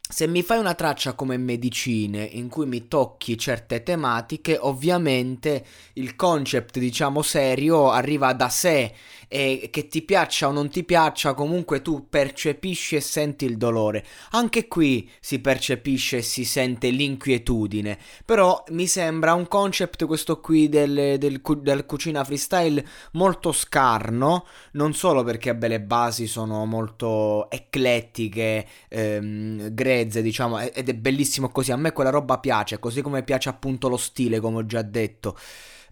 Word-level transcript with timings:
se 0.07 0.27
mi 0.27 0.43
fai 0.43 0.59
una 0.59 0.75
traccia 0.75 1.15
come 1.15 1.39
medicine 1.39 2.23
in 2.23 2.49
cui 2.49 2.67
mi 2.67 2.89
tocchi 2.89 3.39
certe 3.39 3.83
tematiche, 3.83 4.59
ovviamente 4.61 5.65
il 5.95 6.15
concept, 6.15 6.79
diciamo, 6.79 7.23
serio 7.23 7.91
arriva 7.91 8.33
da 8.35 8.51
sé 8.51 8.93
e 9.35 9.69
che 9.73 9.89
ti 9.89 10.03
piaccia 10.03 10.47
o 10.47 10.53
non 10.53 10.69
ti 10.69 10.85
piaccia, 10.85 11.35
comunque 11.35 11.83
tu 11.83 12.07
percepisci 12.09 12.95
e 12.95 13.01
senti 13.01 13.45
il 13.45 13.57
dolore. 13.57 14.05
Anche 14.31 14.69
qui 14.69 15.11
si 15.19 15.41
percepisce 15.41 16.19
e 16.19 16.23
si 16.23 16.45
sente 16.45 16.89
l'inquietudine, 16.91 17.99
però 18.25 18.63
mi 18.69 18.87
sembra 18.87 19.35
un 19.35 19.49
concept 19.49 20.05
questo 20.05 20.39
qui 20.39 20.69
del, 20.69 21.19
del, 21.19 21.41
del 21.43 21.85
cucina 21.85 22.23
freestyle 22.23 22.87
molto 23.15 23.51
scarno, 23.51 24.47
non 24.75 24.95
solo 24.95 25.25
perché 25.25 25.53
beh, 25.57 25.67
le 25.67 25.81
basi 25.81 26.29
sono 26.29 26.65
molto 26.65 27.51
eclettiche, 27.51 28.65
ehm, 28.89 29.75
grezze, 29.75 30.23
diciamo, 30.23 30.61
ed 30.61 30.89
è 30.89 30.95
bellissimo 30.95 31.49
così. 31.49 31.73
A 31.73 31.77
me 31.77 31.91
quella 31.91 32.11
roba 32.11 32.39
piace, 32.39 32.79
così 32.79 33.03
come 33.03 33.25
piace 33.25 33.49
appunto 33.49 33.89
lo 33.89 33.97
stile, 33.97 34.39
come 34.39 34.59
ho 34.59 34.67
già 34.67 34.83
detto. 34.83 35.37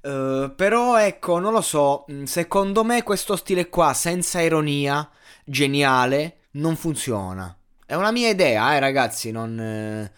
Uh, 0.03 0.55
però 0.55 0.99
ecco, 0.99 1.39
non 1.39 1.53
lo 1.53 1.61
so, 1.61 2.05
mm, 2.11 2.25
secondo 2.25 2.83
me 2.85 3.03
questo 3.03 3.37
stile 3.37 3.69
qua, 3.69 3.95
senza 3.95 4.41
ironia, 4.41 5.09
geniale, 5.45 6.49
non 6.53 6.77
funziona. 6.77 7.57
È 7.87 7.95
una 7.95 8.11
mia 8.11 8.29
idea, 8.29 8.75
eh 8.75 8.81
ragazzi, 8.81 9.31
non... 9.31 9.59
Eh 9.61 10.13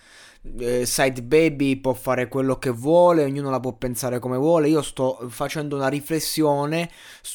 eh, 0.59 0.84
Side 0.84 1.23
Baby 1.23 1.77
può 1.77 1.94
fare 1.94 2.28
quello 2.28 2.59
che 2.59 2.71
vuole, 2.71 3.25
ognuno 3.25 3.50
la 3.50 3.61
può 3.61 3.73
pensare 3.73 4.19
come 4.19 4.37
vuole. 4.37 4.69
Io 4.69 4.83
sto 4.83 5.27
facendo 5.28 5.77
una 5.77 5.89
riflessione 5.89 6.91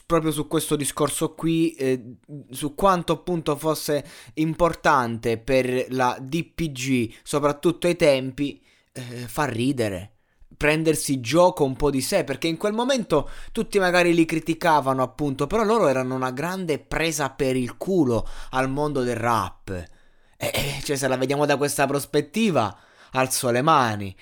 proprio 0.05 0.31
su 0.31 0.47
questo 0.47 0.75
discorso 0.75 1.33
qui, 1.33 1.73
eh, 1.73 2.17
su 2.51 2.75
quanto 2.75 3.13
appunto 3.13 3.55
fosse 3.55 4.05
importante 4.35 5.37
per 5.37 5.87
la 5.89 6.17
DPG, 6.19 7.15
soprattutto 7.23 7.87
ai 7.87 7.95
tempi, 7.95 8.61
eh, 8.91 9.01
far 9.01 9.51
ridere 9.51 10.18
prendersi 10.57 11.19
gioco 11.21 11.63
un 11.63 11.75
po' 11.75 11.89
di 11.89 12.01
sé, 12.01 12.23
perché 12.23 12.47
in 12.47 12.57
quel 12.57 12.73
momento 12.73 13.29
tutti 13.51 13.79
magari 13.79 14.13
li 14.13 14.25
criticavano 14.25 15.01
appunto, 15.01 15.47
però 15.47 15.63
loro 15.63 15.87
erano 15.87 16.15
una 16.15 16.31
grande 16.31 16.79
presa 16.79 17.29
per 17.29 17.55
il 17.55 17.77
culo 17.77 18.27
al 18.51 18.69
mondo 18.69 19.03
del 19.03 19.15
rap. 19.15 19.69
E, 20.37 20.79
cioè 20.83 20.95
se 20.95 21.07
la 21.07 21.17
vediamo 21.17 21.45
da 21.45 21.57
questa 21.57 21.85
prospettiva, 21.85 22.77
alzo 23.11 23.49
le 23.51 23.61
mani. 23.61 24.15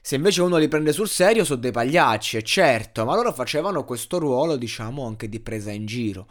Se 0.00 0.16
invece 0.16 0.42
uno 0.42 0.58
li 0.58 0.68
prende 0.68 0.92
sul 0.92 1.08
serio 1.08 1.44
sono 1.44 1.60
dei 1.60 1.70
pagliacci, 1.70 2.36
è 2.36 2.42
certo, 2.42 3.04
ma 3.04 3.14
loro 3.14 3.32
facevano 3.32 3.84
questo 3.84 4.18
ruolo, 4.18 4.56
diciamo, 4.56 5.06
anche 5.06 5.28
di 5.28 5.40
presa 5.40 5.70
in 5.70 5.86
giro. 5.86 6.28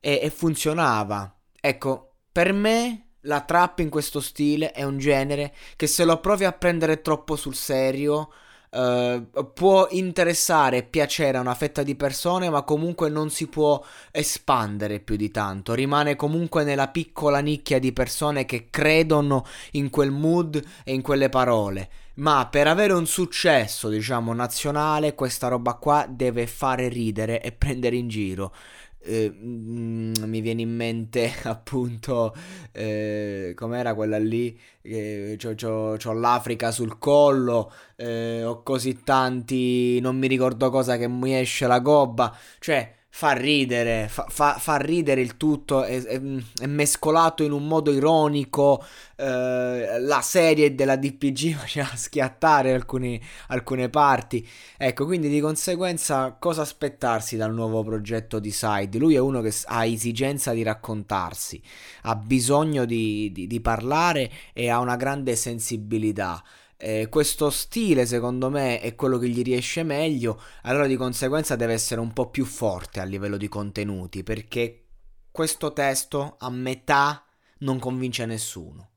E, 0.00 0.20
e 0.22 0.30
funzionava. 0.30 1.32
Ecco, 1.60 2.14
per 2.32 2.52
me 2.52 3.10
la 3.22 3.42
trap 3.42 3.78
in 3.78 3.90
questo 3.90 4.20
stile 4.20 4.72
è 4.72 4.82
un 4.82 4.98
genere 4.98 5.54
che 5.76 5.86
se 5.86 6.04
lo 6.04 6.18
provi 6.18 6.44
a 6.44 6.52
prendere 6.52 7.02
troppo 7.02 7.36
sul 7.36 7.54
serio 7.54 8.30
Uh, 8.74 9.26
può 9.52 9.86
interessare 9.90 10.78
e 10.78 10.82
piacere 10.82 11.36
a 11.36 11.42
una 11.42 11.54
fetta 11.54 11.82
di 11.82 11.94
persone, 11.94 12.48
ma 12.48 12.62
comunque 12.62 13.10
non 13.10 13.28
si 13.28 13.46
può 13.48 13.84
espandere 14.10 14.98
più 14.98 15.16
di 15.16 15.30
tanto. 15.30 15.74
Rimane 15.74 16.16
comunque 16.16 16.64
nella 16.64 16.88
piccola 16.88 17.40
nicchia 17.40 17.78
di 17.78 17.92
persone 17.92 18.46
che 18.46 18.68
credono 18.70 19.44
in 19.72 19.90
quel 19.90 20.10
mood 20.10 20.64
e 20.84 20.94
in 20.94 21.02
quelle 21.02 21.28
parole. 21.28 21.90
Ma 22.14 22.46
per 22.50 22.66
avere 22.66 22.92
un 22.92 23.06
successo, 23.06 23.88
diciamo, 23.88 24.34
nazionale, 24.34 25.14
questa 25.14 25.48
roba 25.48 25.74
qua 25.74 26.06
deve 26.08 26.46
fare 26.46 26.88
ridere 26.88 27.40
e 27.40 27.52
prendere 27.56 27.96
in 27.96 28.08
giro. 28.08 28.52
Eh, 29.04 29.30
mm, 29.34 30.12
mi 30.26 30.40
viene 30.40 30.62
in 30.62 30.74
mente 30.76 31.32
appunto 31.42 32.32
eh, 32.70 33.52
com'era 33.56 33.94
quella 33.94 34.16
lì 34.16 34.56
eh, 34.80 35.36
c'ho, 35.36 36.12
l'Africa 36.12 36.70
sul 36.70 36.98
collo 36.98 37.72
eh, 37.96 38.44
ho 38.44 38.62
così 38.62 39.02
tanti 39.02 39.98
non 39.98 40.16
mi 40.16 40.28
ricordo 40.28 40.70
cosa 40.70 40.96
che 40.98 41.08
mi 41.08 41.36
esce 41.36 41.66
la 41.66 41.80
gobba 41.80 42.32
cioè 42.60 42.94
fa 43.14 43.32
ridere, 43.32 44.08
fa, 44.08 44.24
fa, 44.30 44.56
fa 44.58 44.76
ridere 44.76 45.20
il 45.20 45.36
tutto, 45.36 45.84
è, 45.84 46.02
è, 46.02 46.18
è, 46.60 46.66
mescolato 46.66 47.42
in 47.42 47.52
un 47.52 47.66
modo 47.66 47.92
ironico, 47.92 48.82
eh, 49.16 50.00
la 50.00 50.20
serie 50.22 50.74
della 50.74 50.96
DPG 50.96 51.52
faceva 51.54 51.94
schiattare 51.94 52.72
alcuni, 52.72 53.20
alcune 53.48 53.90
parti, 53.90 54.48
ecco, 54.78 55.04
quindi 55.04 55.28
di 55.28 55.40
conseguenza 55.40 56.36
cosa 56.38 56.62
aspettarsi 56.62 57.36
dal 57.36 57.52
nuovo 57.52 57.84
progetto 57.84 58.38
di 58.38 58.50
Side? 58.50 58.96
Lui 58.96 59.14
è 59.14 59.20
uno 59.20 59.42
che 59.42 59.52
ha 59.66 59.84
esigenza 59.84 60.52
di 60.52 60.62
raccontarsi, 60.62 61.60
ha 62.04 62.16
bisogno 62.16 62.86
di, 62.86 63.30
di, 63.30 63.46
di 63.46 63.60
parlare 63.60 64.30
e 64.54 64.70
ha 64.70 64.78
una 64.78 64.96
grande 64.96 65.36
sensibilità 65.36 66.42
eh, 66.84 67.08
questo 67.08 67.48
stile 67.50 68.06
secondo 68.06 68.50
me 68.50 68.80
è 68.80 68.96
quello 68.96 69.16
che 69.16 69.28
gli 69.28 69.42
riesce 69.42 69.84
meglio, 69.84 70.42
allora 70.62 70.88
di 70.88 70.96
conseguenza 70.96 71.54
deve 71.54 71.74
essere 71.74 72.00
un 72.00 72.12
po' 72.12 72.28
più 72.28 72.44
forte 72.44 72.98
a 72.98 73.04
livello 73.04 73.36
di 73.36 73.46
contenuti, 73.46 74.24
perché 74.24 74.86
questo 75.30 75.72
testo 75.72 76.34
a 76.40 76.50
metà 76.50 77.24
non 77.58 77.78
convince 77.78 78.26
nessuno. 78.26 78.91